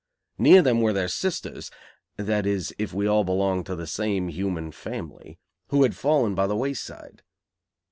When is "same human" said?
3.85-4.71